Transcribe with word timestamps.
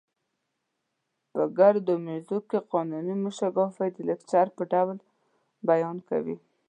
په 1.31 1.43
ګردو 1.57 1.93
میزونو 2.05 2.41
کې 2.49 2.59
قانوني 2.71 3.15
موشګافۍ 3.23 3.89
د 3.93 3.97
لیکچر 4.07 4.47
په 4.55 4.63
ډول 4.71 4.97
وینا 5.67 5.93
کوي. 6.09 6.37